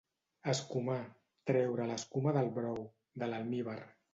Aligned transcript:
escumar: 0.53 0.95
treure 1.51 1.87
l'escuma 1.91 2.35
del 2.39 2.51
brou, 2.59 2.83
de 3.25 3.31
l'almívar 3.33 3.79